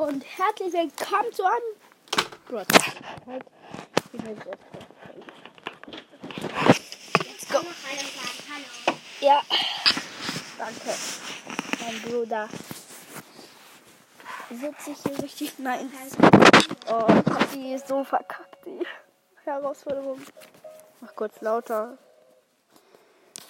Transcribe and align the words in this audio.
und 0.00 0.24
herzlich 0.38 0.72
willkommen 0.72 1.30
zu 1.30 1.44
einem 1.44 1.76
Let's 2.48 2.72
go. 7.52 7.58
Ja, 9.20 9.42
danke, 10.56 10.94
mein 11.80 12.00
Bruder. 12.00 12.48
Sitze 14.50 14.92
ich 14.92 14.98
hier 15.02 15.22
richtig 15.22 15.58
nice. 15.58 15.84
Oh, 16.90 17.06
die 17.54 17.74
ist 17.74 17.86
so 17.88 18.02
verkackt, 18.02 18.64
die 18.64 18.82
Herausforderung. 19.44 20.22
Mach 21.02 21.14
kurz 21.14 21.42
lauter. 21.42 21.98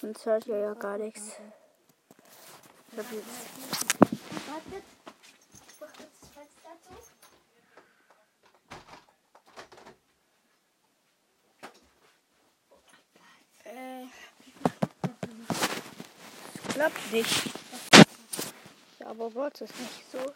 Sonst 0.01 0.25
hört 0.25 0.45
ihr 0.47 0.57
ja 0.57 0.73
gar 0.73 0.97
nichts. 0.97 1.37
Ich 2.91 2.97
hab 2.97 3.09
jetzt 3.09 3.25
Warte. 4.51 4.83
Mach 5.79 5.87
kurz 5.93 6.09
das 6.21 6.29
Fenster 6.29 6.73
zu. 6.81 6.93
Äh, 13.69 14.05
klappt 16.81 17.11
nicht. 17.11 17.43
Ja, 18.99 19.07
aber 19.07 19.33
wollte 19.35 19.65
es 19.65 19.71
nicht 19.75 20.11
so. 20.11 20.33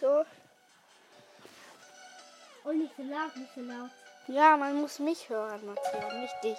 So. 0.00 0.24
Und 2.64 2.78
nicht 2.78 2.96
so 2.96 3.02
laut, 3.02 3.36
nicht 3.36 3.54
so 3.54 3.60
laut. 3.60 3.90
Ja, 4.26 4.56
man 4.56 4.80
muss 4.80 4.98
mich 5.00 5.28
hören, 5.28 5.66
Matthias, 5.66 6.14
nicht 6.14 6.34
dich. 6.42 6.58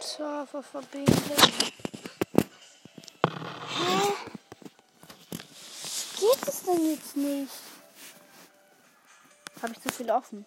Server 0.00 0.62
verbinden. 0.62 1.32
Hä? 3.76 4.12
Geht 6.18 6.48
es 6.48 6.62
denn 6.62 6.90
jetzt 6.90 7.16
nicht? 7.16 7.52
Habe 9.62 9.72
ich 9.72 9.80
zu 9.82 9.90
viel 9.90 10.10
offen? 10.10 10.46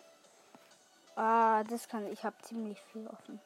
Ah, 1.16 1.64
das 1.64 1.88
kann 1.88 2.12
ich. 2.12 2.24
habe 2.24 2.36
ziemlich 2.42 2.80
viel 2.92 3.08
offen. 3.08 3.40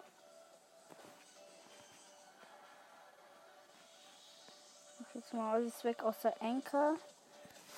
Jetzt 5.16 5.34
mal 5.34 5.54
alles 5.54 5.84
weg 5.84 6.04
aus 6.04 6.16
der 6.22 6.40
Anker. 6.42 6.96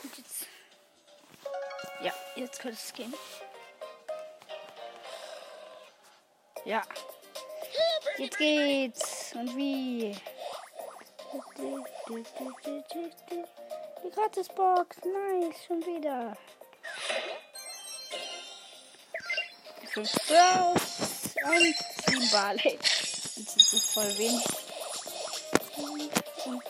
Und 0.04 0.18
jetzt. 0.18 0.48
Ja, 2.02 2.14
jetzt 2.36 2.60
könnte 2.60 2.78
es 2.78 2.94
gehen. 2.94 3.14
Ja. 6.66 6.82
Jetzt 8.18 8.38
geht's. 8.38 9.34
Und 9.36 9.56
wie? 9.56 10.18
Die 14.04 14.10
Gratisbox. 14.12 14.98
Nice, 15.04 15.66
schon 15.66 15.86
wieder. 15.86 16.36
Fünf 19.94 20.12
Bros 20.28 21.36
und 21.44 21.76
sieben 22.06 22.32
Barley. 22.32 22.78
Das 22.78 23.34
sind 23.34 23.50
so 23.50 23.78
voll 23.78 24.18
wenig. 24.18 24.67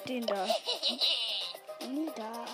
Den 0.08 0.26
da. 0.26 0.48
Den 1.82 2.12
da. 2.16 2.46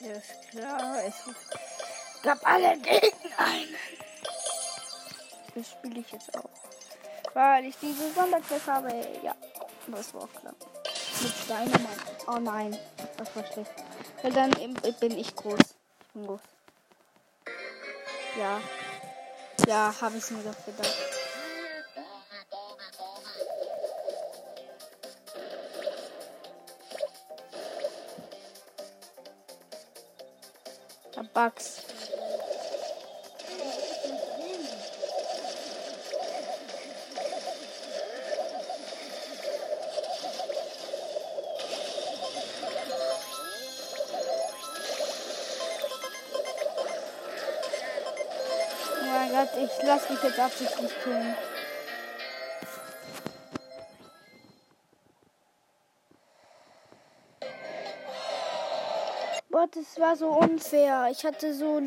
Ja, 0.00 0.12
ist 0.12 0.50
klar. 0.50 1.04
Es 1.04 1.14
gab 2.22 2.46
alle 2.46 2.78
Gegner 2.78 3.38
ein. 3.38 3.68
Das 5.54 5.70
spiele 5.70 6.00
ich 6.00 6.12
jetzt 6.12 6.36
auch. 6.36 6.44
Weil 7.32 7.64
ich 7.64 7.76
diese 7.78 8.12
Sonderquest 8.12 8.68
habe. 8.68 8.90
Ja, 9.22 9.34
das 9.88 10.14
war 10.14 10.28
klar. 10.28 10.54
Mit 11.22 11.48
Dynamite. 11.48 12.26
Oh 12.28 12.38
nein, 12.38 12.78
das 13.16 13.34
war 13.34 13.44
schlecht. 13.52 13.83
Weil 14.24 14.32
dann 14.32 14.52
bin 15.00 15.18
ich 15.18 15.36
groß. 15.36 15.60
Ja. 18.38 18.58
Ja, 19.66 19.94
habe 20.00 20.16
ich 20.16 20.30
mir 20.30 20.42
doch 20.42 20.64
gedacht. 20.64 20.96
Bugs. 31.34 31.83
Gott, 49.84 50.00
ich 50.00 50.08
lass 50.08 50.10
mich 50.10 50.22
jetzt 50.22 50.38
absichtlich 50.38 50.92
killen. 51.02 51.34
Boah, 59.50 59.68
das 59.72 60.00
war 60.00 60.16
so 60.16 60.28
unfair. 60.30 61.08
Ich 61.10 61.24
hatte 61.24 61.54
so 61.54 61.82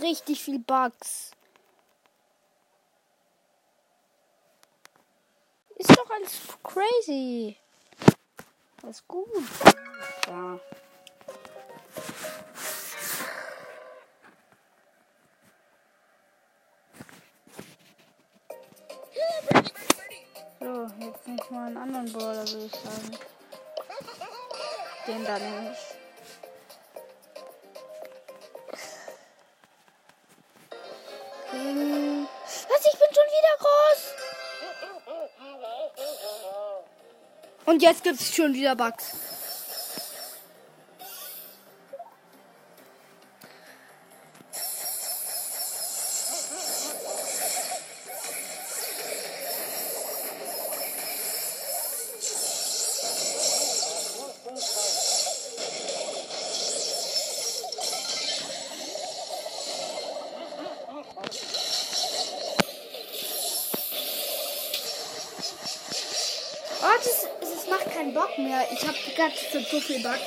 richtig 0.00 0.42
viel 0.42 0.58
Bugs. 0.58 1.32
Ist 5.76 5.96
doch 5.96 6.10
alles 6.10 6.38
crazy. 6.62 7.56
Den 25.10 25.24
da 25.24 25.38
nehme 25.40 25.72
ich. 25.72 25.78
King. 31.50 32.28
Was? 32.68 32.86
Ich 32.86 32.98
bin 33.00 33.08
schon 33.16 33.28
wieder 33.36 33.56
groß. 33.58 34.00
Und 37.66 37.82
jetzt 37.82 38.04
gibt 38.04 38.20
es 38.20 38.32
schon 38.36 38.54
wieder 38.54 38.76
Bugs. 38.76 39.10
Viel 69.80 70.02
Bock. 70.02 70.18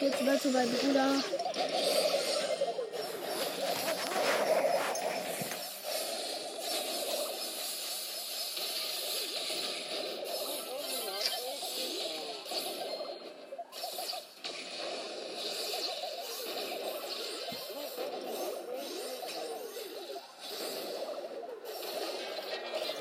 Jetzt 0.00 0.26
wird 0.26 0.42
so 0.42 0.50
mein 0.50 0.70
Bruder. 0.70 1.14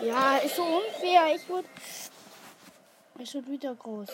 Ja, 0.01 0.37
ist 0.37 0.55
so 0.55 0.63
unfair. 0.63 1.35
Ich 1.35 1.49
wurde. 1.49 1.67
Ich 3.19 3.33
wurde 3.35 3.47
wieder 3.51 3.75
groß. 3.75 4.09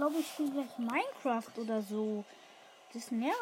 Glaube, 0.00 0.20
ich 0.20 0.28
spiele 0.28 0.50
gleich 0.50 0.78
Minecraft 0.78 1.58
oder 1.58 1.82
so. 1.82 2.24
Das 2.94 3.10
nervt. 3.10 3.36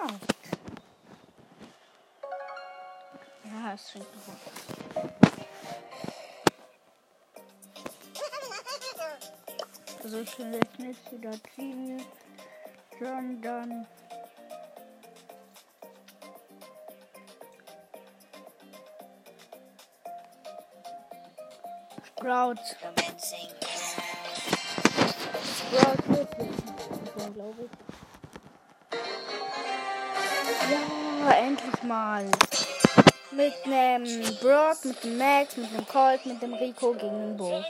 Ja, 3.44 3.74
es 3.74 3.92
schenkt 3.92 4.08
noch 4.16 4.22
was. 4.26 4.40
Also 10.02 10.20
ich 10.20 10.38
will 10.38 10.54
jetzt 10.54 10.78
nicht 10.80 11.12
wieder 11.12 11.32
ziehen, 11.54 12.02
sondern 12.98 13.86
Sprout. 22.04 22.56
Wirklich. 25.70 26.48
glaube 27.34 27.62
ich. 27.64 27.70
Ja, 31.20 31.30
endlich 31.32 31.82
mal. 31.82 32.24
Mit 33.30 33.52
einem 33.66 34.22
Brock, 34.40 34.84
mit 34.84 35.04
dem 35.04 35.18
Max, 35.18 35.56
mit 35.56 35.70
dem 35.72 35.86
Colt, 35.86 36.24
mit 36.26 36.42
dem 36.42 36.54
Rico 36.54 36.92
gegen 36.92 37.20
den 37.20 37.36
Bo. 37.36 37.62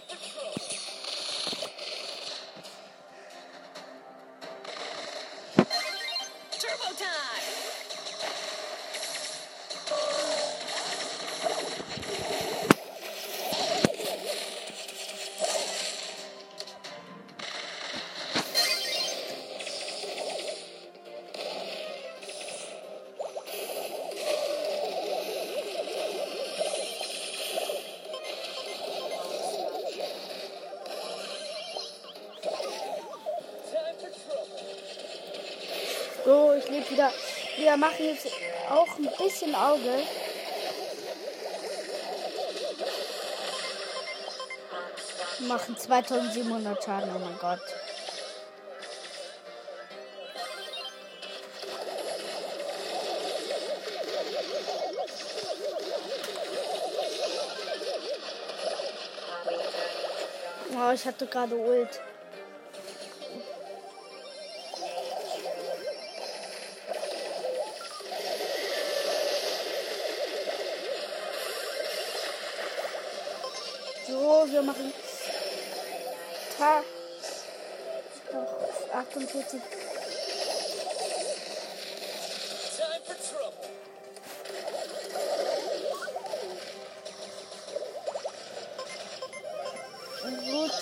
Ich 36.39 36.69
lebe 36.69 36.91
wieder. 36.91 37.11
Wir 37.57 37.77
machen 37.77 38.05
jetzt 38.05 38.29
auch 38.71 38.97
ein 38.99 39.09
bisschen 39.19 39.55
Auge. 39.57 40.03
Wir 45.39 45.49
machen 45.49 45.77
2700 45.77 46.85
Schaden, 46.85 47.11
oh 47.15 47.19
mein 47.19 47.39
Gott. 47.41 47.61
Oh, 60.73 60.93
ich 60.93 61.05
hatte 61.05 61.27
gerade 61.27 61.57
Ult. 61.57 62.01
Doch, 79.29 79.41
48. 79.41 79.61
Time 82.77 83.03
for 83.05 83.17
trouble. 83.29 83.69
Gut, 90.51 90.73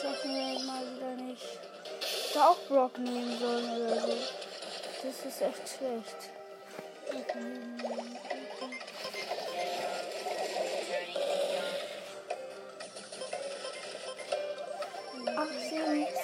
schaffen 0.00 0.66
mal 0.66 0.84
wieder 0.94 1.14
nicht. 1.22 1.58
Da 2.34 2.48
auch 2.48 2.58
Brock 2.68 2.98
nehmen 2.98 3.38
sollen 3.38 3.80
oder 3.80 4.00
so. 4.00 4.08
Das 5.02 5.26
ist 5.26 5.40
echt 5.40 5.68
schlecht. 5.78 6.27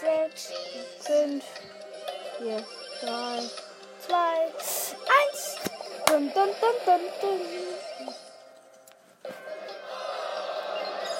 6, 0.04 0.52
5, 1.00 1.44
4, 2.38 2.64
3, 3.00 3.50
2, 4.00 4.16
1. 5.32 5.56
Dum, 6.06 6.30
dum, 6.34 6.48
dum, 6.60 6.76
dum, 6.84 7.00
dum. 7.22 7.40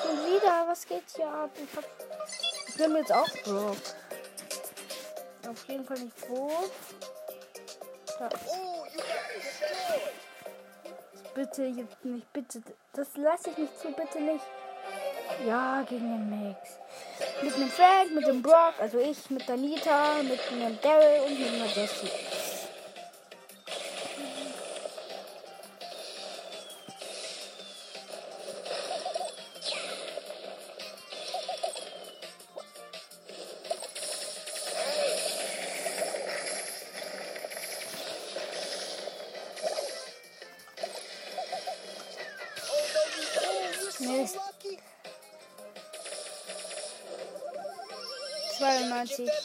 Schon 0.02 0.26
wieder, 0.26 0.66
was 0.68 0.86
geht 0.86 1.04
hier 1.16 1.28
ab? 1.28 1.50
Ich, 1.56 1.76
hab, 1.76 1.84
ich 2.68 2.74
bin 2.76 2.96
jetzt 2.96 3.12
auch 3.12 3.28
broke. 3.44 3.78
Auf 5.48 5.68
jeden 5.68 5.84
Fall 5.86 5.98
nicht 6.00 6.28
broke. 6.28 6.70
Da. 8.18 8.28
Oh. 8.48 8.86
Bitte 11.34 11.64
jetzt 11.64 12.04
nicht, 12.04 12.32
bitte. 12.34 12.62
Das 12.92 13.16
lasse 13.16 13.48
ich 13.50 13.56
nicht 13.56 13.78
zu, 13.80 13.90
bitte 13.92 14.20
nicht. 14.20 14.44
Ja, 15.46 15.82
gegen 15.88 16.28
den 16.30 16.48
Max. 16.48 16.83
Mit 17.42 17.54
einem 17.54 17.68
Frank, 17.68 18.14
mit 18.14 18.26
dem 18.26 18.42
Brock, 18.42 18.74
also 18.78 18.98
ich, 18.98 19.30
mit 19.30 19.46
der 19.48 19.56
Nita, 19.56 20.22
mit 20.22 20.40
einem 20.52 20.78
Daryl 20.80 21.20
und 21.26 21.38
mit 21.38 21.48
einer 21.48 21.66
Jessie. 21.66 22.33
92. 49.16 49.44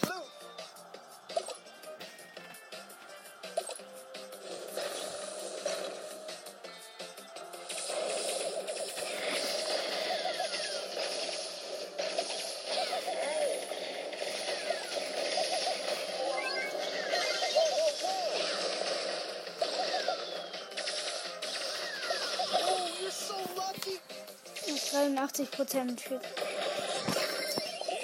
Noch 24.67 24.91
83 24.91 25.51
Prozent. 25.51 26.03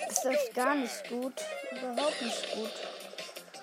Das 0.07 0.23
läuft 0.23 0.53
gar 0.53 0.75
nicht 0.75 1.09
gut. 1.09 1.33
Überhaupt 1.81 2.21
nicht 2.21 2.53
gut. 2.53 2.71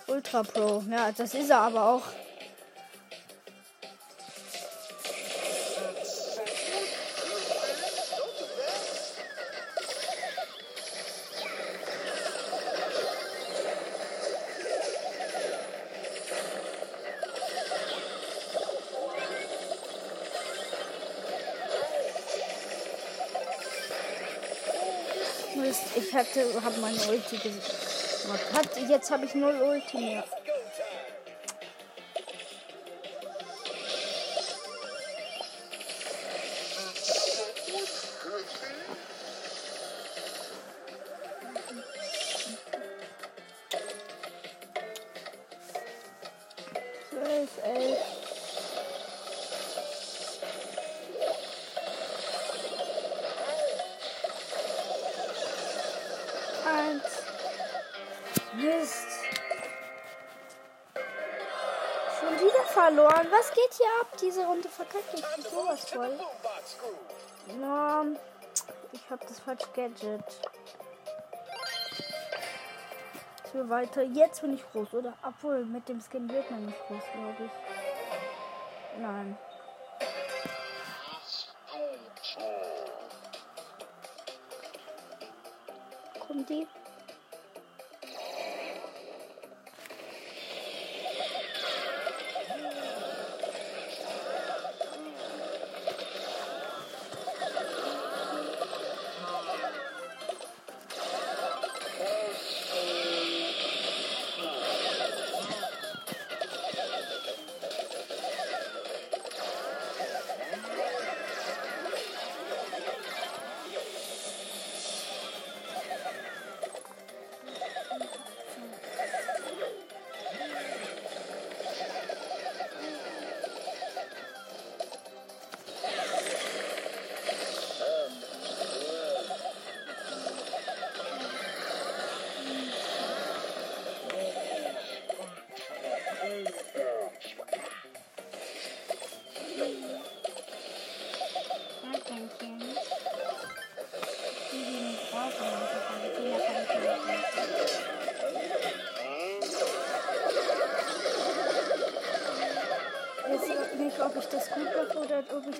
Ultra 0.07 0.42
Pro. 0.42 0.85
Ja, 0.90 1.12
das 1.12 1.35
ist 1.35 1.50
er 1.50 1.61
aber 1.61 1.88
auch. 1.88 2.02
Ich 25.95 26.14
hatte, 26.14 26.62
habe 26.62 26.81
meine 26.81 26.99
Ulti 27.09 27.37
gemacht. 27.38 27.91
Hat, 28.30 28.76
jetzt 28.88 29.10
habe 29.10 29.24
ich 29.24 29.34
null 29.34 29.60
Ulti 29.60 29.98
mehr. 29.98 30.24
Eins. 56.64 57.31
Mist. 58.54 59.06
Schon 62.21 62.38
wieder 62.38 62.64
verloren. 62.66 63.26
Was 63.30 63.50
geht 63.50 63.73
hier 63.75 63.87
ab? 64.00 64.16
Diese 64.21 64.44
Runde 64.44 64.68
verkackt 64.68 65.14
ich 65.14 65.25
sowas 65.49 65.88
voll. 65.90 66.18
Groove. 66.80 67.61
Ja, 67.61 68.04
ich 68.92 69.11
habe 69.11 69.25
das 69.26 69.40
falsche 69.40 69.66
Gadget. 69.75 70.23
So 73.52 73.68
weiter. 73.68 74.02
Jetzt 74.02 74.40
bin 74.42 74.54
ich 74.54 74.64
groß, 74.71 74.94
oder? 74.94 75.14
Obwohl, 75.26 75.64
mit 75.64 75.88
dem 75.88 76.00
Skin 76.00 76.30
wird 76.30 76.50
man 76.50 76.66
nicht 76.66 76.78
groß, 76.87 77.02
glaube 77.12 77.44
ich. 77.44 79.00
Nein. 79.00 79.37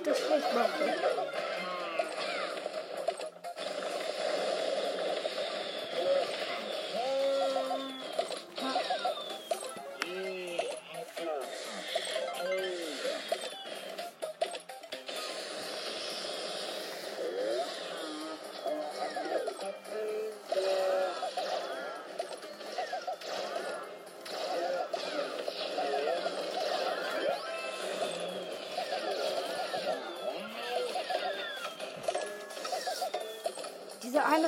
Oder 0.03 0.11
ob 0.11 0.52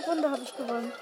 Runde 0.07 0.31
habe 0.31 0.43
ich 0.43 0.57
gewonnen. 0.57 0.93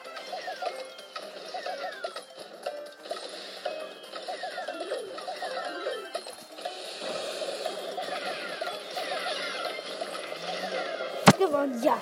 Gewonnen, 11.38 11.82
ja. 11.82 12.00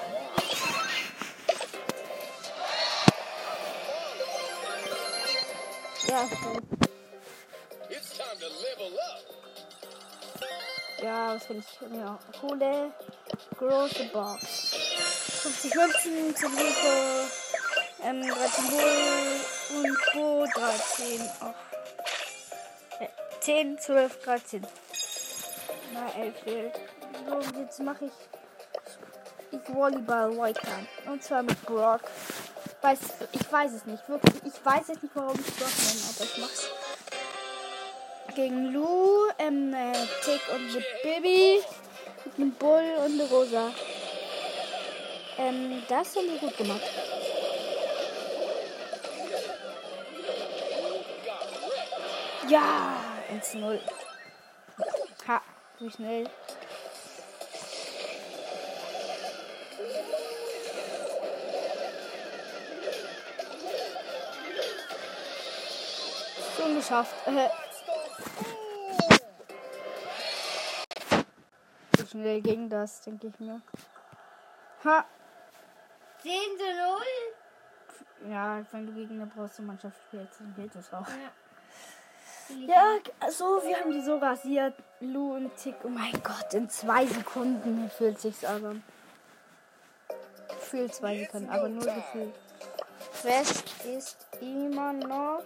Ja, 6.06 6.26
so. 6.26 6.34
It's 7.88 8.16
time 8.16 8.38
to 8.40 8.46
level 8.62 8.98
up. 8.98 9.40
ja, 11.02 11.34
was 11.34 11.48
will 11.48 11.58
ich 11.60 11.88
mir 11.88 12.18
hole? 12.42 12.92
Große 13.58 14.04
Box. 14.12 14.79
50 15.42 15.74
Münzen, 15.74 16.36
10 16.36 16.48
Rico, 16.50 17.30
ähm, 18.04 18.20
13 18.20 18.68
Bull 18.68 19.40
und 19.74 19.98
Bo 20.12 20.44
13. 20.54 21.30
Ach. 21.40 21.54
Äh, 23.00 23.08
10, 23.40 23.78
12, 23.78 24.22
13. 24.22 24.66
Na, 25.94 26.10
11 26.20 26.34
fehlt. 26.44 26.80
So, 27.26 27.58
jetzt 27.58 27.80
mache 27.80 28.04
ich, 28.04 28.12
ich 29.50 29.74
Volleyball 29.74 30.52
Time. 30.52 30.86
Und 31.06 31.22
zwar 31.24 31.42
mit 31.42 31.60
Brock. 31.64 32.02
Weiß, 32.82 32.98
ich 33.32 33.50
weiß 33.52 33.72
es 33.72 33.86
nicht, 33.86 34.06
wirklich. 34.10 34.34
Ich 34.44 34.64
weiß 34.64 34.88
jetzt 34.88 35.02
nicht, 35.02 35.16
warum 35.16 35.40
ich 35.40 35.56
Brock 35.56 35.72
nenne, 35.78 36.00
aber 36.14 36.24
ich 36.24 36.38
mach's. 36.38 36.70
Gegen 38.34 38.72
Lou, 38.74 39.30
ähm, 39.38 39.72
äh, 39.72 39.92
Tick 40.22 40.42
und 40.54 40.70
The 40.70 40.84
Baby. 41.02 41.62
Mit 42.26 42.34
einem 42.36 42.52
Bull 42.52 42.84
und 43.06 43.20
Rosa. 43.30 43.72
Ähm, 45.40 45.82
das 45.88 46.14
haben 46.16 46.26
wir 46.30 46.38
gut 46.38 46.54
gemacht. 46.54 46.82
Ja, 52.46 52.96
1-0. 53.32 53.80
Ha, 55.26 55.40
wie 55.78 55.90
schnell. 55.90 56.28
Schon 66.56 66.76
geschafft. 66.76 67.14
Äh, 67.26 67.48
wie 71.96 72.06
schnell 72.06 72.40
ging 72.42 72.68
das, 72.68 73.00
denke 73.00 73.28
ich 73.28 73.40
mir. 73.40 73.62
Ha, 74.84 75.04
10 76.22 76.32
zu 76.58 76.64
0. 78.24 78.30
Ja, 78.32 78.62
wenn 78.72 78.86
du 78.86 78.92
gegen 78.92 79.20
eine 79.20 79.30
große 79.30 79.62
Mannschaft 79.62 79.96
spielst, 80.08 80.40
dann 80.40 80.54
geht 80.54 80.74
das 80.74 80.92
auch. 80.92 81.08
Ja. 81.08 81.30
Ja, 82.66 82.98
also 83.20 83.62
wir 83.64 83.78
haben 83.78 83.92
die 83.92 84.02
so 84.02 84.18
rasiert. 84.18 84.74
Lu 85.00 85.36
und 85.36 85.56
Tick. 85.56 85.76
Oh 85.84 85.88
mein 85.88 86.12
Gott, 86.22 86.52
in 86.52 86.68
zwei 86.68 87.06
Sekunden 87.06 87.88
fühlt 87.90 88.20
sich's 88.20 88.44
aber. 88.44 88.74
Gefühlt 90.48 90.94
zwei 90.94 91.18
Sekunden, 91.18 91.48
aber 91.48 91.68
nur 91.68 91.84
gefühlt. 91.84 92.34
Quest 93.20 93.64
ist 93.84 94.26
immer 94.40 94.92
noch. 94.92 95.42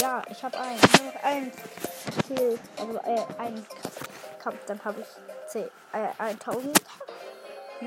Ja, 0.00 0.22
ich 0.30 0.42
habe 0.42 0.58
einen. 0.58 0.80
Nur 0.80 1.12
noch 1.12 1.22
einen 1.22 1.52
Kill. 2.26 2.58
Also 2.78 2.98
äh, 2.98 3.40
einen 3.40 3.66
Kampf. 4.38 4.64
Dann 4.66 4.84
habe 4.84 5.00
ich 5.00 5.06
10, 5.48 5.64
äh, 5.64 5.68
1000 6.18 6.80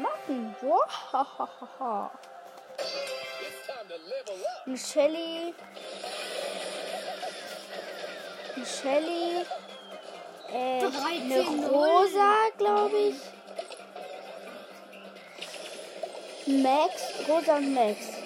Marken. 0.02 0.56
Wow. 0.62 0.82
Eine 4.66 4.78
Shelly. 4.78 5.54
Äh, 10.52 10.80
13 10.80 11.32
eine 11.32 11.68
Rosa, 11.68 12.34
glaube 12.58 12.98
ich. 12.98 13.16
Max. 16.64 16.94
Rosa 17.28 17.58
und 17.58 17.74
Max. 17.74 18.25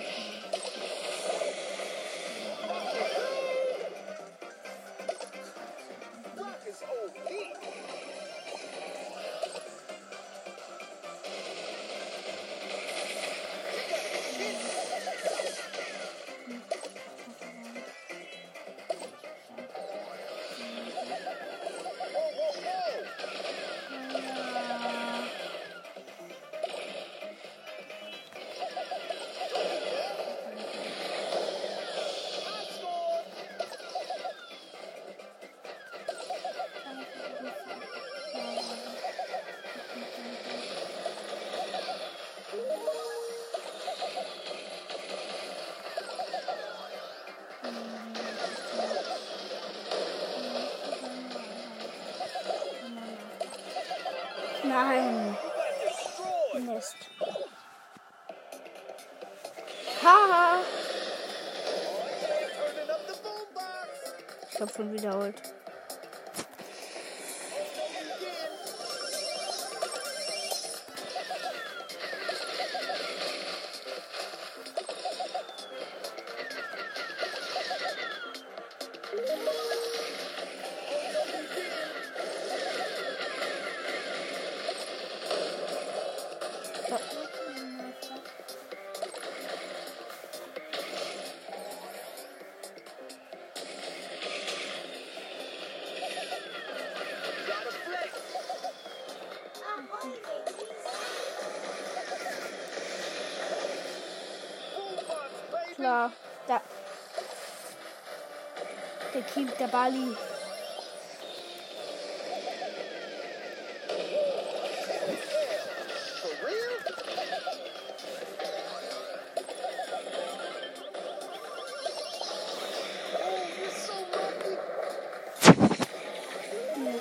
gedauert. 65.00 65.53
Klar. 105.79 106.12
Da. 106.45 106.59
Der 109.13 109.21
Kind, 109.21 109.57
der 109.57 109.67
Bali. 109.67 110.13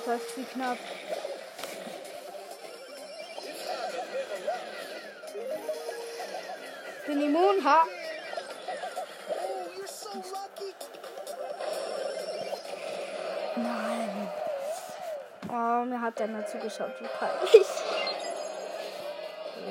Heißt, 0.07 0.37
wie 0.37 0.43
knapp. 0.43 0.77
Bin 7.05 7.21
immun, 7.21 7.63
ha. 7.63 7.85
Mir 16.09 16.15
hat 16.15 16.21
einer 16.21 16.43
zugeschaut, 16.47 16.89
wie 17.01 17.07
peinlich. 17.19 17.67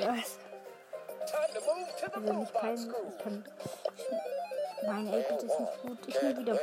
Was? 0.05 0.39
Also 2.13 2.33
nicht 2.33 2.53
peinlich. 2.53 2.87
Ich 3.09 3.23
kann. 3.23 3.45
Nein, 4.83 5.25
8 5.29 5.43
ist 5.43 5.59
nicht 5.59 5.81
gut. 5.81 5.97
Ich 6.07 6.21
nehme 6.21 6.37
wieder. 6.39 6.59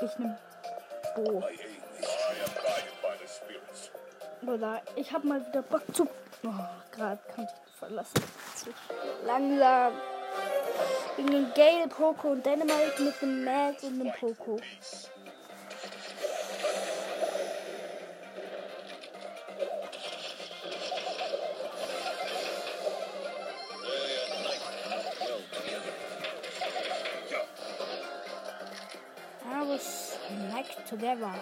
Ich 0.00 0.18
nehme 0.18 0.38
Bo. 1.14 1.42
Oder 4.50 4.80
ich 4.96 5.12
habe 5.12 5.26
mal 5.26 5.46
wieder 5.46 5.62
Bock 5.62 5.82
zu. 5.92 6.08
Oh, 6.42 6.48
gerade 6.90 7.20
kann 7.34 7.44
ich 7.44 7.78
verlassen. 7.78 8.24
Zu 8.56 8.70
langsam. 9.26 9.92
Gegen 11.16 11.30
den 11.30 11.52
Gale, 11.54 11.88
Poco 11.88 12.28
und 12.28 12.46
Dynamite 12.46 13.02
mit 13.02 13.20
dem 13.20 13.44
Max 13.44 13.82
und 13.84 13.98
dem 13.98 14.12
Poco. 14.12 14.58
Together. 30.90 31.32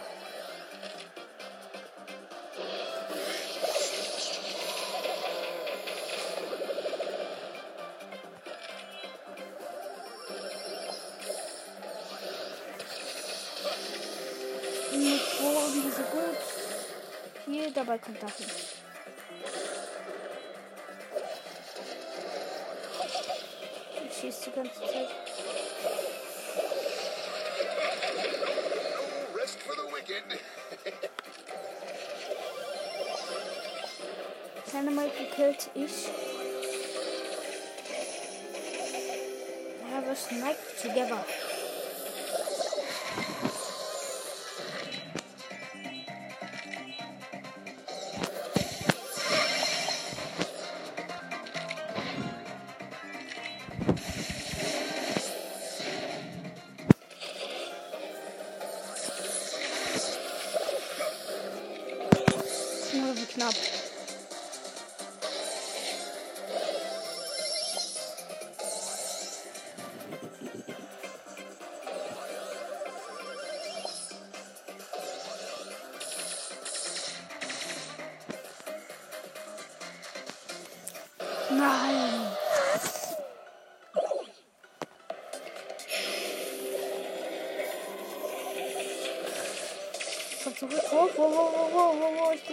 So 15.90 16.02
gut. 16.04 16.37
Hier, 17.46 17.70
dabei 17.72 17.98
kommt 17.98 18.22
das 18.22 18.37
hin. 18.37 18.46
Ich 24.08 24.20
schieße 24.20 24.50
die 24.50 24.56
ganze 24.56 24.80
Zeit. 24.80 25.38
Dynamite 34.78 35.10
gekillt, 35.18 35.70
ich. 35.74 36.06
Ja, 39.90 40.06
wir 40.06 40.14
sniped 40.14 40.80
together. 40.80 41.24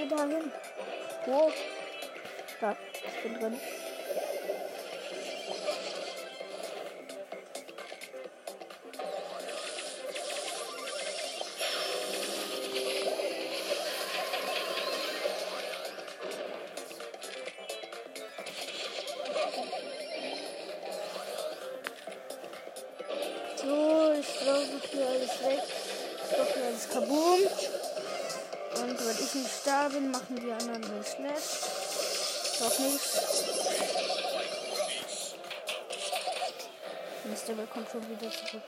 Gehe 0.08 0.18
da 0.18 0.26
hin. 0.26 0.52
Wo? 1.26 1.52
Da, 2.62 2.76
ich 3.08 3.24
bin 3.24 3.40
drin. 3.40 3.60
Kommt 37.76 37.92
schon 37.92 38.10
wieder 38.10 38.32
zurück. 38.32 38.62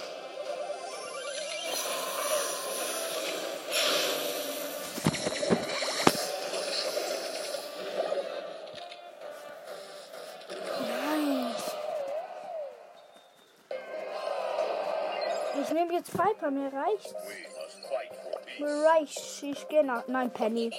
Ich 15.60 15.74
nehme 15.74 15.94
jetzt 15.94 16.12
Piper, 16.12 16.52
mir 16.52 16.70
peace. 16.70 17.14
Mir 18.60 18.84
reicht's. 18.86 19.42
Ich 19.44 19.68
gehe 19.70 19.84
nach. 19.84 20.08
Nein, 20.08 20.32
Penny. 20.32 20.72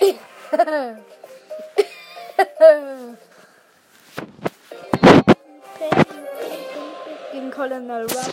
Colonel 7.64 8.02
Ruffalo 8.02 8.28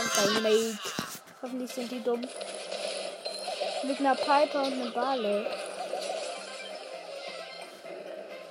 und 0.00 0.42
Dynamite. 0.42 0.78
Hoffentlich 1.40 1.70
sind 1.70 1.92
die 1.92 2.02
dumm. 2.02 2.26
Mit 3.84 4.00
einer 4.00 4.16
Piper 4.16 4.64
und 4.64 4.72
einem 4.72 4.92
Barley. 4.92 5.46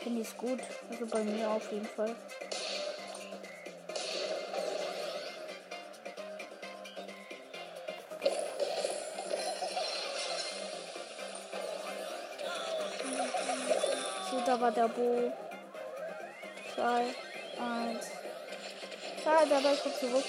Penny 0.02 0.22
ist 0.22 0.38
gut. 0.38 0.62
Also 0.90 1.06
bei 1.08 1.22
mir 1.26 1.50
auf 1.50 1.70
jeden 1.70 1.86
Fall. 1.86 2.16
So, 14.30 14.42
da 14.46 14.62
war 14.62 14.72
der 14.72 14.88
Bo. 14.88 15.34
2, 16.74 17.16
1. 17.60 18.22
Ah, 19.24 19.46
Ball 19.46 19.78
kommt 19.78 19.96
zurück. 20.00 20.26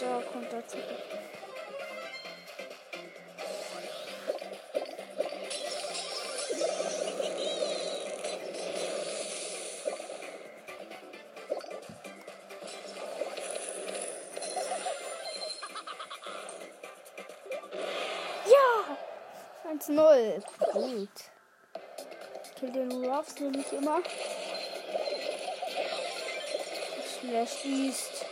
Da 0.00 0.22
kommt 0.32 0.52
er 0.52 0.66
zurück. 0.66 0.84
Ja! 18.46 18.96
1-0. 19.70 20.42
Gut. 20.72 21.35
Kill 22.66 22.72
den 22.72 23.04
Ruffs 23.04 23.38
nämlich 23.38 23.72
immer. 23.72 24.00
Schießt. 27.22 28.24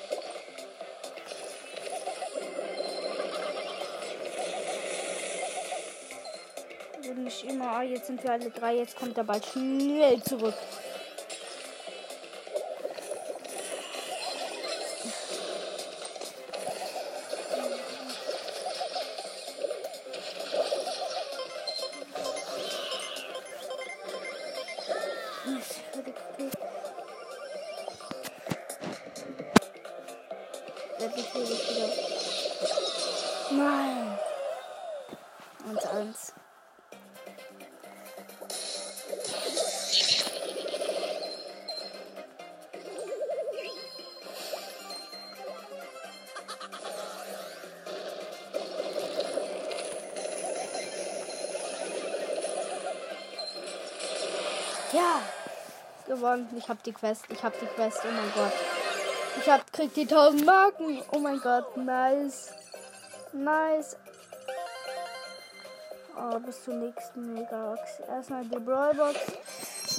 Also 6.97 7.13
nicht 7.13 7.45
immer. 7.45 7.83
Jetzt 7.83 8.07
sind 8.07 8.23
wir 8.23 8.33
alle 8.33 8.51
drei. 8.51 8.77
Jetzt 8.77 8.97
kommt 8.97 9.17
der 9.17 9.25
Ball 9.25 9.43
schnell 9.43 10.23
zurück. 10.23 10.55
Gewonnen. 56.25 56.49
Ich 56.57 56.69
hab 56.69 56.83
die 56.83 56.93
Quest. 56.93 57.25
Ich 57.29 57.43
hab 57.43 57.59
die 57.61 57.67
Quest. 57.67 58.01
Oh 58.03 58.11
mein 58.11 58.33
Gott. 58.35 58.53
Ich 59.41 59.51
hab 59.51 59.73
krieg 59.73 59.93
die 59.95 60.03
1000 60.03 60.45
Marken. 60.45 61.03
Oh 61.13 61.19
mein 61.19 61.39
Gott, 61.41 61.77
nice. 61.77 62.53
Nice. 63.33 63.97
Oh, 66.17 66.39
bis 66.39 66.65
zur 66.65 66.75
nächsten 66.75 67.35
Megabox. 67.35 67.81
Erstmal 68.09 68.45
die 68.45 68.59
Brawlbox. 68.59 69.19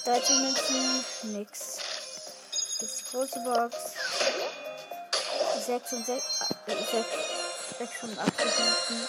13 0.06 0.42
Münzen. 0.42 1.38
Nix. 1.38 1.80
Das 2.80 3.04
große 3.12 3.40
Box. 3.42 3.94
6 5.66 5.94
und 5.94 6.06
6. 6.06 6.24
6 6.68 7.06
86 7.78 8.46
Münzen. 8.60 9.08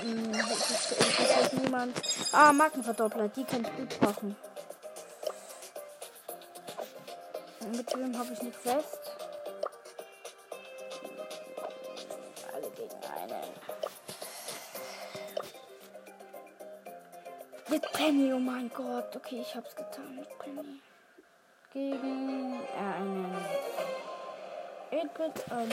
Hm, 0.00 0.32
das 0.32 0.90
interessiert 0.90 1.62
niemand. 1.62 2.02
Ah, 2.32 2.52
Markenverdoppler. 2.52 3.28
Die 3.28 3.44
kann 3.44 3.62
ich 3.62 3.76
gut 3.76 4.00
brauchen. 4.00 4.36
Mit 7.70 7.96
wem 7.96 8.18
habe 8.18 8.32
ich 8.32 8.40
eine 8.40 8.50
Quest? 8.50 9.12
Alle 12.52 12.70
gegen 12.70 13.04
einen. 13.04 13.48
Mit 17.68 17.92
Penny, 17.92 18.32
oh 18.32 18.38
mein 18.38 18.68
Gott. 18.70 19.14
Okay, 19.14 19.40
ich 19.42 19.54
hab's 19.54 19.76
getan 19.76 20.16
mit 20.16 20.38
Penny. 20.38 20.80
Gegen 21.72 22.60
einen. 22.76 23.36
Edward 24.90 25.52
an. 25.52 25.70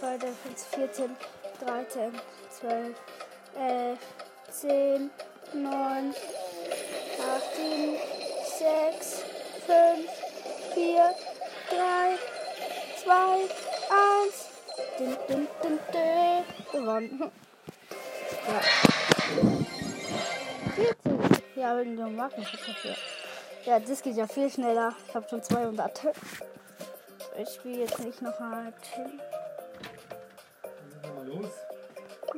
Beide 0.00 0.28
jetzt 0.48 0.74
14, 0.74 1.16
13, 1.60 2.12
12, 2.50 2.96
11, 3.58 3.98
10, 4.50 5.10
9, 5.52 6.14
8, 6.14 7.56
7, 7.56 7.96
6, 8.58 9.24
5, 9.66 10.10
4, 10.74 11.14
3, 11.70 12.18
2, 13.02 13.14
1. 14.24 14.46
Dun, 14.98 15.16
dun, 15.28 15.48
dun, 15.62 15.78
dun. 15.92 16.44
Gewonnen. 16.72 17.32
Ja. 18.48 18.60
40. 20.74 21.56
Ja, 21.56 21.76
wenn 21.76 21.96
du 21.96 22.06
machen 22.08 22.46
dafür. 22.66 22.96
Ja, 23.64 23.80
das 23.80 24.02
geht 24.02 24.16
ja 24.16 24.26
viel 24.26 24.50
schneller. 24.50 24.94
Ich 25.08 25.14
habe 25.14 25.28
schon 25.28 25.42
200. 25.42 26.00
Ich 27.38 27.48
spiele 27.54 27.78
jetzt 27.80 27.98
nicht 27.98 28.22
noch 28.22 28.38
mal 28.40 28.72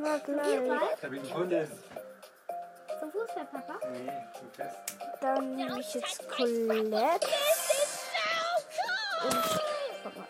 Aber 0.01 0.19
gleich. 0.21 1.01
Da 1.01 1.09
bin 1.09 1.25
ich 1.25 1.35
Hunde. 1.35 1.69
Zum 3.01 3.13
Fußball, 3.13 3.47
Papa? 3.47 3.79
Nee, 3.93 4.11
zum 4.39 4.51
Fest. 4.53 4.77
Dann 5.21 5.57
nehme 5.57 5.81
ich 5.81 5.95
jetzt 5.95 6.29
Colette. 6.29 7.29
Und 9.25 9.35
warte 10.05 10.19
mal. 10.19 10.27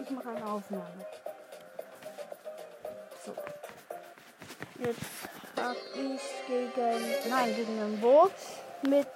ich 0.00 0.10
mache 0.10 0.28
eine 0.30 0.46
Aufnahme. 0.46 1.06
So. 3.24 3.34
Jetzt 4.78 5.00
habe 5.56 5.76
ich 5.94 6.20
gegen, 6.46 7.30
nein, 7.30 7.54
gegen 7.56 7.78
den 7.78 8.00
Bo 8.00 8.30
mit 8.82 9.06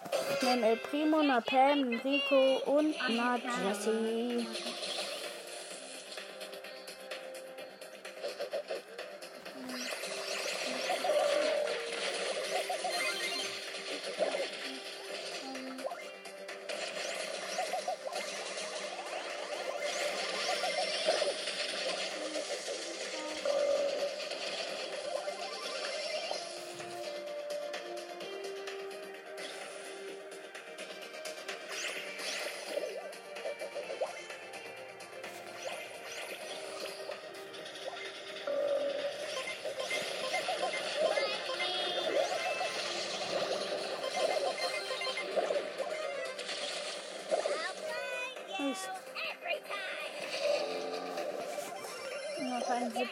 einem 0.42 0.62
El 0.62 0.76
Primo, 0.76 1.20
einer 1.20 1.40
Pam, 1.40 1.70
einem 1.70 2.00
Rico 2.00 2.58
und 2.66 2.94
einer 3.08 3.38
Jessie. 3.64 4.46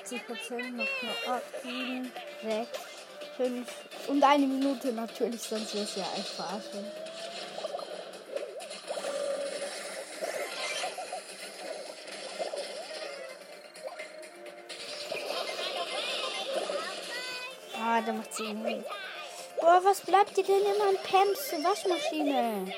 80 0.03 0.27
Prozent, 0.27 0.77
noch 0.77 0.87
nur 1.03 1.35
8, 1.35 1.43
7, 1.63 2.13
6, 2.43 2.69
5 3.37 3.69
und 4.09 4.25
eine 4.25 4.47
Minute 4.47 4.93
natürlich, 4.93 5.43
sonst 5.43 5.75
wäre 5.75 5.85
es 5.85 5.97
ja 5.97 6.05
ein 6.17 6.25
Verarschung. 6.25 6.85
Ah, 17.81 18.01
da 18.01 18.13
macht 18.13 18.35
sie 18.35 18.45
eh 18.45 18.51
ihn. 18.51 18.85
Boah, 19.61 19.81
was 19.85 20.01
bleibt 20.01 20.37
dir 20.37 20.45
denn 20.45 20.61
immer 20.61 20.89
an 20.89 20.97
Pams 21.05 21.53
Waschmaschine? 21.65 22.75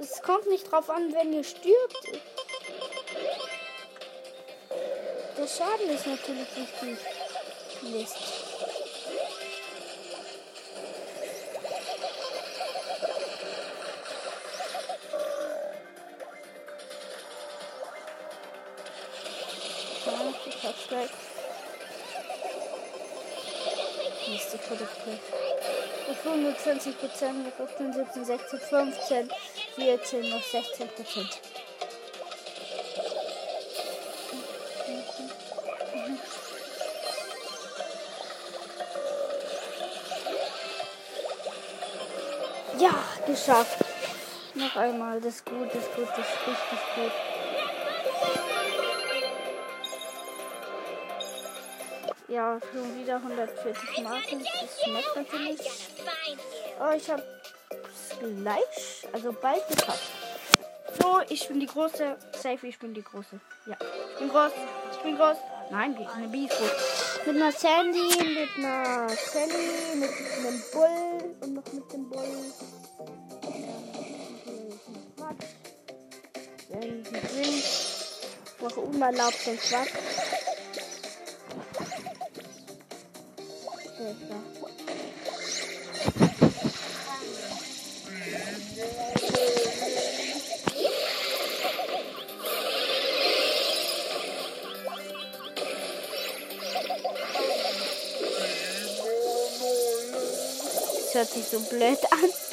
Es 0.00 0.22
kommt 0.22 0.48
nicht 0.48 0.70
drauf 0.70 0.88
an, 0.88 1.12
wenn 1.12 1.32
ihr 1.32 1.44
stirbt. 1.44 2.03
Schaden 5.56 5.88
ist 5.88 6.04
natürlich 6.04 6.48
wichtig. 6.56 6.98
Mist. 7.82 8.16
Ja, 20.06 20.34
ich 20.44 20.64
hab's 20.64 20.88
gleich. 20.88 21.10
Nächste 24.26 24.58
Produkte. 24.58 25.18
Auf 26.10 26.16
25 26.22 26.98
Prozent, 26.98 27.46
auf 27.60 27.70
17, 27.78 28.24
16, 28.24 28.58
15, 28.58 29.30
14, 29.76 30.30
noch 30.30 30.42
16 30.42 30.88
Prozent. 30.88 31.53
Geschafft. 43.34 43.84
Noch 44.54 44.76
einmal, 44.76 45.20
das 45.20 45.36
ist 45.36 45.46
gut, 45.46 45.68
das 45.68 45.82
ist 45.82 45.94
gut, 45.96 46.08
das 46.16 46.18
ist 46.18 46.46
richtig 46.46 46.78
gut. 46.94 47.12
Ja, 52.28 52.58
schon 52.72 53.00
wieder 53.00 53.16
140 53.16 54.04
Marken. 54.04 54.44
Das 54.44 54.82
schmeckt 54.82 55.16
natürlich. 55.16 55.60
Oh, 56.80 56.92
ich 56.96 57.10
habe 57.10 57.22
es 57.70 58.18
gleich, 58.18 59.08
also 59.12 59.32
bald 59.32 59.66
geschafft. 59.68 60.10
So, 61.00 61.20
ich 61.28 61.48
bin 61.48 61.60
die 61.60 61.66
große. 61.66 62.16
Safe, 62.40 62.66
ich 62.66 62.78
bin 62.78 62.94
die 62.94 63.02
große. 63.02 63.40
Ja, 63.66 63.76
ich 64.12 64.18
bin 64.18 64.28
groß. 64.28 64.52
Ich 64.92 64.98
bin 64.98 65.16
groß. 65.16 65.36
Nein, 65.70 65.96
eine 66.14 66.28
B. 66.28 66.48
Mit 67.26 67.36
einer 67.36 67.52
Sandy, 67.52 68.08
mit 68.22 68.64
einer 68.64 69.08
Sally, 69.08 69.96
mit 69.96 70.10
einem 70.10 70.62
Bull 70.72 71.03
Mache 78.98 79.10
unerlaubten 79.10 79.58
Quatsch. 79.58 79.88
Hilfe. 83.96 84.34
Das 100.94 101.14
hört 101.14 101.30
sich 101.30 101.44
so 101.46 101.60
blöd 101.60 101.98
an. 102.10 102.43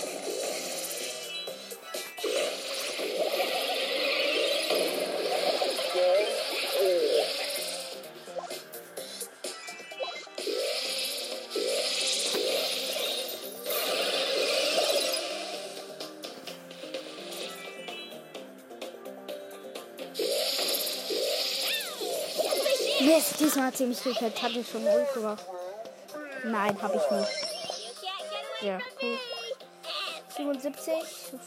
Sie 23.77 23.86
mich 23.86 24.03
gekillt. 24.03 24.41
Hatte 24.41 24.60
ich 24.60 24.69
schon 24.69 24.84
Ult 24.86 25.13
gemacht. 25.13 25.45
Nein, 26.43 26.81
habe 26.81 26.97
ich 26.97 27.12
nicht. 27.12 27.31
Ja, 28.62 28.79
cool. 29.01 29.17
77, 30.36 30.93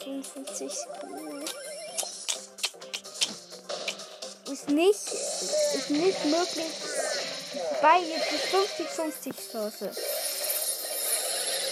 55 0.03 0.73
Sekunden. 0.73 1.45
Ist 4.51 4.69
nicht, 4.69 5.13
ist 5.75 5.91
nicht 5.91 6.25
möglich. 6.27 6.73
Bei 7.81 7.99
jetzt 7.99 8.33
ist 8.33 8.45
50-50 9.25 9.53
Chance. 9.53 9.91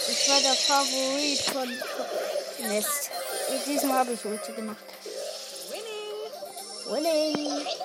Ich 0.09 0.29
war 0.29 0.41
der 0.41 0.53
Favorit 0.53 1.41
von 1.41 1.69
Mist. 2.69 3.09
Diesmal 3.65 3.99
habe 3.99 4.13
ich 4.13 4.25
Ulti 4.25 4.51
gemacht. 4.53 4.83
Winning. 6.89 7.65
Wenn 7.65 7.82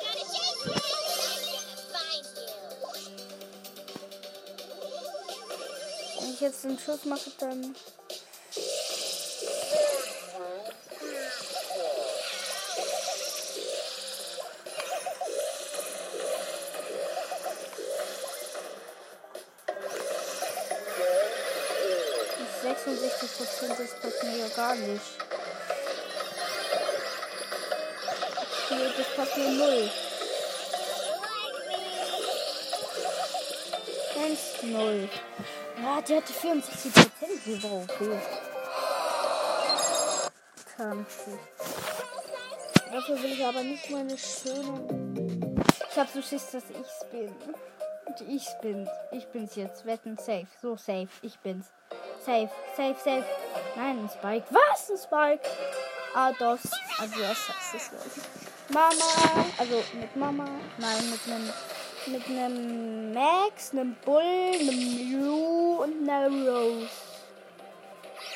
ich 6.38 6.42
jetzt 6.42 6.64
einen 6.64 6.78
Schuss 6.78 7.04
mache, 7.04 7.30
dann. 7.40 7.74
Das 22.38 22.84
66 22.84 23.36
Prozent 23.36 23.80
ist 23.80 24.00
passt 24.00 24.22
mir 24.22 24.36
ja 24.36 24.48
gar 24.54 24.74
nicht. 24.76 25.02
Hier, 28.68 28.92
das 28.96 29.16
passt 29.16 29.36
mir 29.36 29.50
null. 29.50 29.90
1, 34.16 34.62
0. 34.62 35.08
Ja, 35.82 36.00
die 36.00 36.16
hatte 36.16 36.32
64 36.32 36.92
Prozent. 36.92 37.46
Die 37.46 37.62
war 37.62 37.82
okay. 37.82 38.18
Kann 40.76 41.06
Dafür 42.92 43.22
will 43.22 43.32
ich 43.32 43.44
aber 43.44 43.62
nicht 43.62 43.90
meine 43.90 44.16
schöne. 44.16 45.64
Ich 45.90 45.98
hab 45.98 46.08
so 46.08 46.22
Schiss, 46.22 46.50
dass 46.52 46.64
ich's 46.70 47.04
bin. 47.10 47.34
Und 48.06 48.20
ich 48.28 48.46
bin's. 48.62 48.88
Ich 49.12 49.26
bin's 49.26 49.56
jetzt. 49.56 49.84
Wetten, 49.84 50.16
safe. 50.16 50.46
So 50.62 50.76
safe. 50.76 51.08
Ich 51.22 51.38
bin's. 51.40 51.66
Safe, 52.24 52.50
safe, 52.76 52.96
safe. 53.04 53.24
Nein, 53.76 53.98
ein 53.98 54.08
Spike. 54.08 54.46
Was? 54.50 54.90
Ein 54.90 54.98
Spike? 54.98 55.48
Ah, 56.14 56.32
das. 56.38 56.60
Also, 56.98 57.20
das 57.20 57.48
heißt 57.48 57.74
es 57.74 57.92
wirklich. 57.92 58.24
Mama. 58.70 59.44
Also, 59.58 59.82
mit 59.94 60.16
Mama. 60.16 60.48
Nein, 60.78 61.10
mit 61.10 61.20
einem. 61.26 61.52
Mit 62.06 62.26
einem 62.26 63.12
Max, 63.12 63.72
einem 63.72 63.94
Bull, 64.04 64.22
einem 64.22 64.78
Mew 64.78 65.57
und 65.78 66.08
einer 66.08 66.26
Rose. 66.26 66.88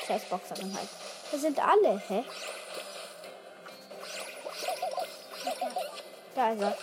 Scheiß 0.07 0.25
Boxerin 0.25 0.75
halt. 0.77 0.89
Das 1.31 1.41
sind 1.41 1.59
alle, 1.59 2.03
hä? 2.09 2.25
Da 6.35 6.53
ist 6.53 6.63
er. 6.63 6.77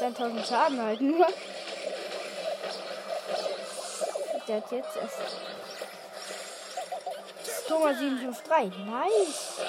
1000 0.00 0.46
Schaden 0.46 0.82
halt 0.82 1.00
nur. 1.00 1.26
Der 4.48 4.56
hat 4.56 4.72
jetzt 4.72 4.96
erst. 4.96 5.18
Thomas 7.68 7.98
753. 7.98 8.78
Nice. 8.86 9.60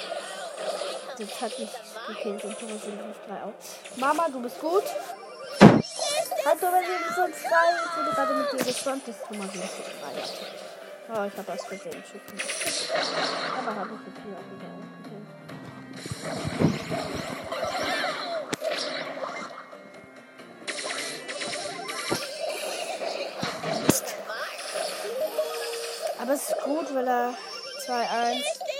Das 1.18 1.42
hat 1.42 1.60
nicht 1.60 1.74
gekillt 2.08 2.44
und 2.44 2.60
Thomas 2.60 2.82
753 2.84 3.32
auch. 3.44 3.54
Mama, 3.98 4.30
du 4.30 4.42
bist 4.42 4.60
gut. 4.60 4.84
Halt 6.44 6.60
Thomas 6.60 6.86
753. 6.86 7.46
Ich 7.46 7.98
wurde 7.98 8.16
gerade 8.16 8.34
mit 8.34 8.52
dir 8.52 8.66
gespannt, 8.66 9.08
dass 9.08 9.16
Thomas 9.28 9.52
753 9.52 10.48
Oh, 11.14 11.26
ich 11.26 11.38
habe 11.38 11.52
aus 11.52 11.66
Versehen 11.66 12.04
Schiffen. 12.04 12.40
Aber 13.58 13.76
habe 13.76 13.90
ich 13.96 14.08
jetzt 14.08 14.22
hier 14.24 14.36
auch 14.38 14.48
wieder. 14.50 14.72
Aber 26.22 26.34
es 26.34 26.50
ist 26.50 26.62
gut, 26.64 26.96
weil 26.96 27.08
er 27.08 27.34
2-1. 27.86 28.71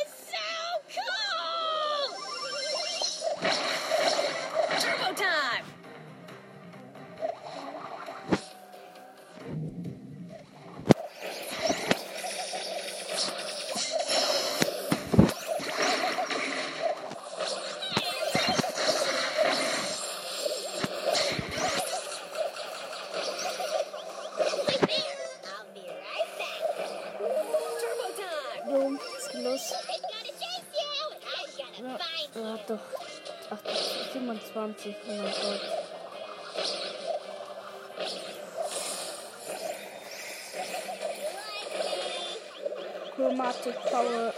Chromatic 43.22 43.76
Power. 43.92 44.34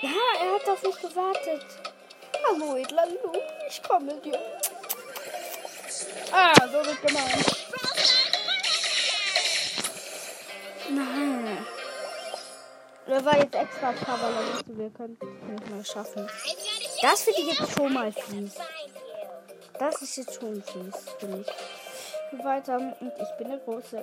Ja, 0.00 0.10
er 0.40 0.54
hat 0.54 0.68
auf 0.70 0.82
mich 0.82 0.98
gewartet. 0.98 1.66
Hallo, 2.46 2.76
edler 2.76 3.06
Lu. 3.06 3.32
Ich 3.68 3.82
komme 3.82 4.14
dir. 4.14 4.40
Ah, 6.32 6.54
so 6.72 6.86
wird 6.86 7.06
gemeint. 7.06 7.46
Nein. 10.88 11.66
Er 13.08 13.24
war 13.26 13.36
jetzt 13.36 13.54
extra 13.54 13.92
Cover, 13.92 14.32
ich 14.58 14.78
wir 14.78 14.90
könnten 14.90 15.26
es 15.26 15.50
nicht 15.50 15.70
mal 15.70 15.84
schaffen. 15.84 16.30
Das 17.02 17.22
finde 17.24 17.40
ich 17.42 17.58
jetzt 17.58 17.72
schon 17.74 17.92
mal 17.92 18.10
fies. 18.10 18.54
Das 19.78 20.00
ist 20.00 20.16
jetzt 20.16 20.40
schon 20.40 20.62
fies, 20.62 20.94
finde 21.18 21.40
ich. 21.42 21.67
Weiter. 22.32 22.76
Und 22.76 23.12
ich 23.20 23.30
bin 23.38 23.46
eine 23.48 23.58
große. 23.60 24.02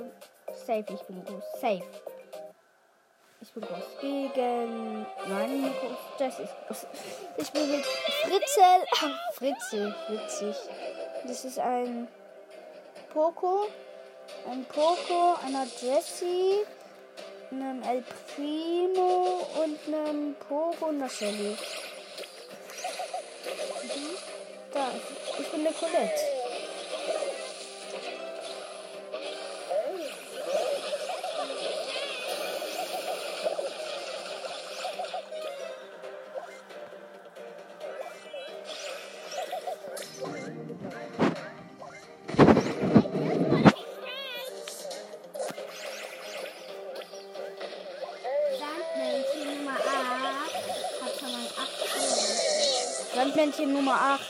Safe, 0.53 0.85
ich 0.87 1.01
bin 1.03 1.23
groß. 1.25 1.43
Safe. 1.59 1.83
Ich 3.41 3.51
bin 3.51 3.63
groß. 3.63 3.83
Gegen. 4.01 5.05
Nein, 5.27 5.61
nicht 5.61 5.79
groß. 5.79 5.97
Das 6.17 6.39
ist 6.39 6.53
groß. 6.67 6.87
Ich 7.37 7.51
bin 7.51 7.71
mit 7.71 7.85
Fritzel. 7.85 8.85
Ach, 8.95 9.33
Fritzel. 9.33 9.95
Witzig. 10.07 10.55
Das 11.27 11.45
ist 11.45 11.59
ein 11.59 12.07
Poco. 13.13 13.67
Ein 14.49 14.65
Poco, 14.65 15.35
einer 15.45 15.65
Jessie, 15.81 16.65
einem 17.51 17.81
El 17.83 18.03
Primo 18.35 19.47
und 19.63 19.79
einem 19.87 20.35
Poco 20.47 20.87
und 20.87 21.01
einer 21.01 21.09
Shelly. 21.09 21.57
Mhm. 23.83 24.17
Da, 24.73 24.87
ich 25.39 25.51
bin 25.51 25.61
eine 25.61 25.75
Colette. 25.75 26.34
Sandmännchen 53.35 53.73
Nummer 53.73 53.99
8. 53.99 54.21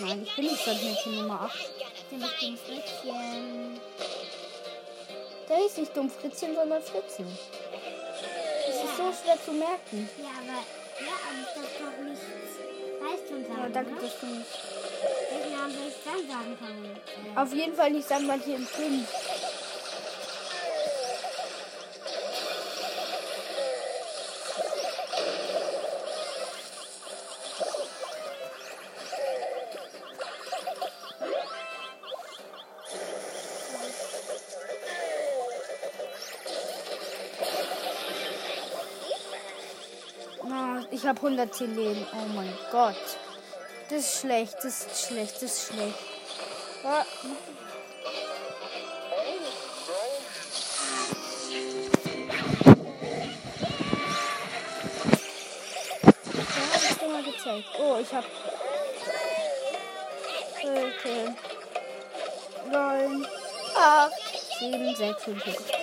Nein, 0.00 0.18
du 0.18 0.22
ich 0.24 0.34
bin 0.34 0.44
nicht 0.46 0.64
Sandmännchen 0.64 1.14
Nummer 1.14 1.42
8. 1.42 1.70
Du 2.10 2.16
bist 2.18 2.32
ein 2.42 2.58
Fritzchen. 2.58 3.80
Der 5.48 5.64
ist 5.64 5.78
nicht 5.78 5.96
dumm 5.96 6.10
Fritzchen, 6.10 6.56
sondern 6.56 6.82
Fritzchen. 6.82 7.38
Das 8.66 8.74
ist 8.74 8.96
so 8.96 9.04
schwer 9.22 9.38
zu 9.44 9.52
merken. 9.52 10.08
Ja, 10.18 10.30
aber, 10.40 10.58
ja, 11.06 11.14
aber 11.28 11.46
das 11.54 11.70
doch 11.78 11.96
nicht 12.04 12.22
Leistung 13.00 13.46
sagen, 13.46 13.62
Ja, 13.62 13.68
danke, 13.68 13.92
ne? 13.92 13.98
du 14.20 14.26
nicht. 14.26 14.50
Welchen 15.30 15.52
Namen 15.56 15.74
soll 15.74 15.86
ich 15.86 16.04
dann 16.04 16.28
sagen 16.28 16.58
können? 16.58 17.36
Auf 17.36 17.54
jeden 17.54 17.76
Fall 17.76 17.90
nicht 17.92 18.08
Sandmännchen 18.08 18.66
5. 18.66 19.08
Habe 41.08 41.20
110 41.20 41.74
Leben. 41.74 42.06
Oh 42.12 42.28
mein 42.34 42.52
Gott. 42.70 42.94
Das 43.88 44.00
ist 44.00 44.20
schlecht, 44.20 44.56
das 44.56 44.84
ist 44.84 45.06
schlecht, 45.06 45.36
das 45.36 45.42
ist 45.42 45.72
schlecht. 45.72 45.94
Gezeigt. 57.24 57.64
Oh, 57.78 57.98
ich 58.00 58.12
hab. 58.12 58.24
Okay. 60.62 61.34
9, 62.70 63.26
8, 63.74 64.12
7, 64.60 64.96
6, 64.96 65.24
5, 65.24 65.42
4. 65.42 65.77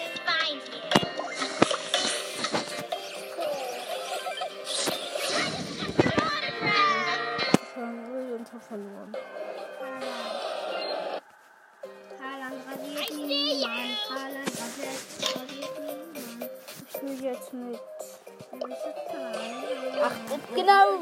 genau. 20.56 21.00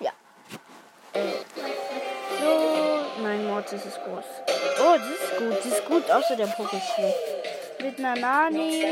Ja. 0.00 0.12
So. 2.40 3.22
Nein, 3.22 3.46
Mortis 3.46 3.84
ist 3.84 3.98
groß. 4.04 4.24
Oh, 4.80 4.96
das 4.96 5.08
ist 5.08 5.38
gut. 5.38 5.56
Das 5.58 5.66
ist 5.66 5.84
gut, 5.86 6.10
außer 6.10 6.36
der 6.36 6.46
schlecht. 6.46 7.18
Mit 7.82 7.98
einer 7.98 8.16
Nani. 8.16 8.84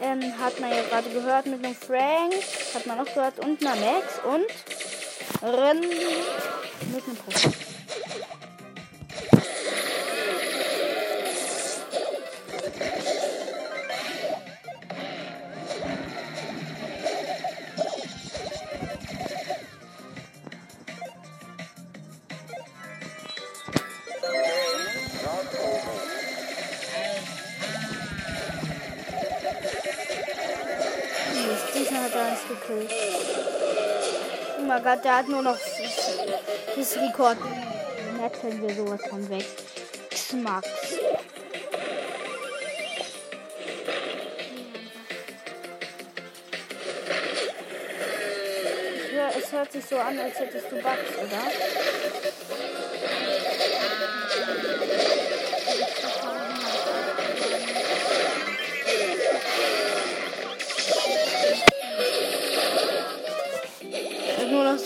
Ähm, 0.00 0.38
hat 0.38 0.58
man 0.60 0.70
ja 0.70 0.82
gerade 0.82 1.08
gehört 1.10 1.46
mit 1.46 1.64
einem 1.64 1.74
Frank. 1.74 2.34
Hat 2.74 2.86
man 2.86 3.00
auch 3.00 3.12
gehört. 3.12 3.38
Und 3.40 3.64
einer 3.64 3.76
Max. 3.76 4.20
Und 4.24 4.46
Ren 5.42 5.80
mit 5.80 7.04
einem 7.04 7.16
Post. 7.16 7.61
Oh 34.62 34.64
mein 34.64 34.82
Gott, 34.84 35.04
der 35.04 35.16
hat 35.16 35.28
nur 35.28 35.42
noch 35.42 35.58
das 36.76 36.96
Rekord. 36.96 37.36
Metzeln 38.20 38.62
wir 38.62 38.72
sowas 38.76 39.00
von 39.08 39.28
weg. 39.28 39.44
Schmack. 40.14 40.64
Es 49.36 49.50
hört 49.50 49.72
sich 49.72 49.84
so 49.84 49.96
an, 49.96 50.18
als 50.18 50.38
hättest 50.38 50.70
du 50.70 50.76
Bugs, 50.76 51.16
oder? 51.18 51.42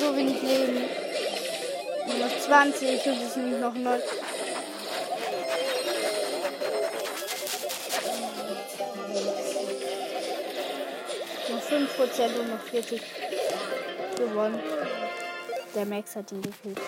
So 0.06 0.16
wenig 0.16 0.40
Leben. 0.42 0.84
Nur 2.06 2.18
noch 2.18 2.38
20 2.38 3.06
und 3.06 3.22
es 3.22 3.34
sind 3.34 3.60
noch 3.60 3.74
9. 3.74 4.00
Noch 11.48 11.62
5% 11.62 12.38
und 12.38 12.50
noch 12.50 12.62
40 12.70 13.02
gewonnen. 14.16 14.60
Der 15.74 15.86
Max 15.86 16.14
hat 16.14 16.30
ihn 16.30 16.42
gekillt. 16.42 16.80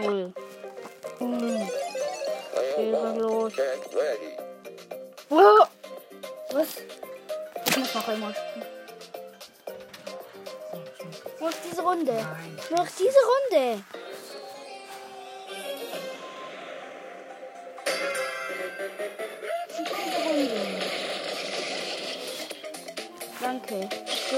Null. 0.00 0.32
Mhm. 1.18 1.68
Ehrenlos. 2.78 3.52
Ready. 3.58 4.36
Oh! 5.30 5.64
Was? 6.52 6.68
Ich 7.66 7.76
muss 7.76 7.94
noch 7.94 8.08
einmal 8.08 8.34
spielen. 8.34 8.65
Runde. 11.86 12.14
Noch 12.70 12.88
diese 12.98 13.22
Runde. 13.32 13.80
Diese 19.70 20.16
Runde. 20.26 20.60
Danke. 23.40 23.88
So. 24.28 24.36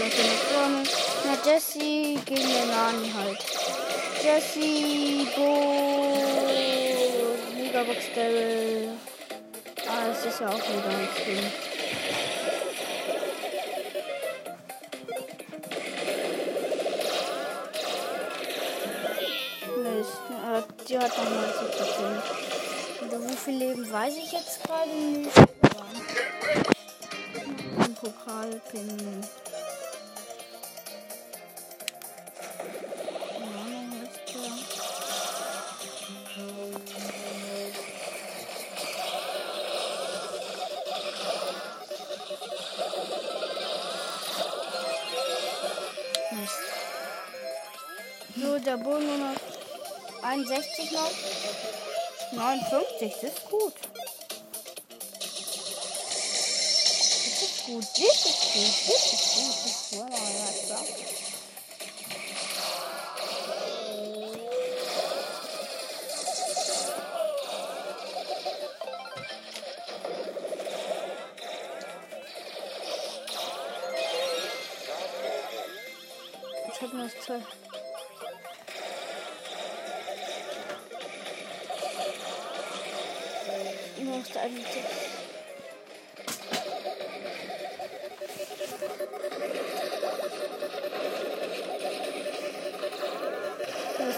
Leute 0.00 0.22
nach 0.22 0.42
vorne. 0.48 0.82
Na, 1.26 1.34
Jesse 1.44 1.78
gegen 1.78 2.48
den 2.48 2.68
Nani 2.70 3.12
halt. 3.14 3.40
Jesse, 4.22 5.26
go. 5.36 6.16
Megabox 7.54 8.04
Daryl. 8.14 8.92
Ah, 9.86 10.06
es 10.10 10.24
ist 10.24 10.40
ja 10.40 10.48
auch 10.48 10.54
wieder 10.54 10.88
ein 10.88 11.08
Skin. 11.14 11.69
Noch 21.16 21.24
90 21.28 21.76
Prozent. 21.76 22.22
Oder 23.02 23.28
wie 23.28 23.36
viel 23.36 23.56
Leben 23.56 23.90
weiß 23.90 24.16
ich 24.16 24.32
jetzt 24.32 24.62
gerade 24.62 24.90
nicht. 24.90 25.36
Ein 27.78 27.94
Pokalpin. 27.94 28.88
Ja, 28.98 29.39
61 50.30 50.92
noch. 50.92 51.10
59, 52.30 53.12
das 53.20 53.32
ist 53.32 53.50
gut. 53.50 53.74
Das 57.24 57.42
ist 57.42 57.66
gut, 57.66 57.82
das 57.82 57.98
ist 57.98 58.22
gut, 58.22 58.62
das 58.86 59.02
ist 59.02 59.26
gut, 59.34 59.50
das 59.50 59.66
ist 59.66 59.90
gut. 59.90 60.06
Das 76.68 77.14
ist 77.14 77.26
gut. 77.26 77.42
Ich 77.64 77.69
Angst 84.20 84.36
eigentlich. 84.36 84.84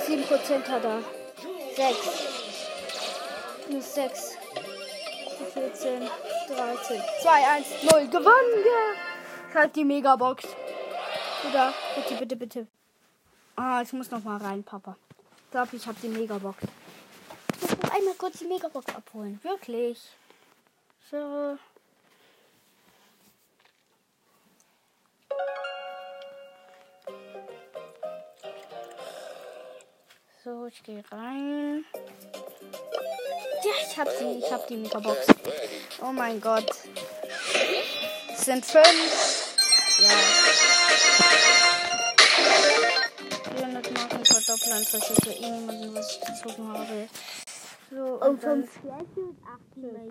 Sieben 0.07 0.25
Prozent 0.25 0.69
hat 0.69 0.85
er. 0.85 1.03
6. 1.77 1.99
Plus 3.67 3.95
6. 3.95 4.37
14, 5.55 6.09
13. 6.49 7.03
2, 7.23 7.31
1, 7.31 7.67
0. 7.83 8.09
Gewonnen! 8.09 8.33
Ja. 8.65 9.55
Halt 9.55 9.77
die 9.77 9.85
Megabox. 9.85 10.45
Oder? 11.49 11.73
Bitte, 11.95 12.15
bitte, 12.17 12.37
bitte. 12.37 12.67
Ah, 13.55 13.83
ich 13.83 13.93
muss 13.93 14.11
noch 14.11 14.25
mal 14.25 14.39
rein, 14.39 14.65
Papa. 14.65 14.97
Ich 15.45 15.51
glaube, 15.53 15.77
ich 15.77 15.87
habe 15.87 15.99
die 16.03 16.09
Megabox. 16.09 16.59
Einmal 18.03 18.17
kurz 18.17 18.41
die 18.41 18.47
Megabox 18.47 18.93
abholen. 18.97 19.39
Wirklich. 19.45 19.97
So. 21.09 21.57
So, 30.43 30.67
ich 30.67 30.83
gehe 30.83 31.05
rein. 31.13 31.85
Ja, 33.63 33.71
ich 33.89 33.97
hab 33.97 34.09
sie. 34.09 34.41
Ich 34.45 34.51
hab 34.51 34.67
die 34.67 34.79
Megabox. 34.79 35.29
Oh 36.03 36.11
mein 36.11 36.41
Gott. 36.41 36.75
Es 38.33 38.45
sind 38.45 38.67
fünf. 38.67 39.55
Ja. 40.01 40.09
400 43.55 43.93
Marken 43.93 44.25
verdoppeln, 44.25 44.85
falls 44.91 45.11
ich 45.11 45.25
für 45.25 45.31
irgendjemanden 45.31 45.95
was 45.95 46.19
gezogen 46.19 46.73
habe. 46.73 47.09
So, 48.13 48.27
und 48.27 48.45
dann 48.45 48.65
Special 48.65 49.01
8 49.01 49.77
Millionen. 49.77 50.11